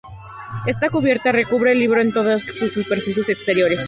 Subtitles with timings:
[0.65, 3.79] Esta cubierta recubre el libro en todas sus superficies exteriores.